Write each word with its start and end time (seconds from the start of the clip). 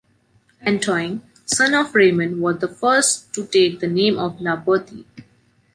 Antoine, 0.65 1.21
son 1.45 1.75
of 1.75 1.93
Raymond, 1.93 2.41
was 2.41 2.57
the 2.57 2.67
first 2.67 3.31
to 3.35 3.45
take 3.45 3.81
the 3.81 3.87
name 3.87 4.15
La 4.15 4.57
Boétie. 4.59 5.05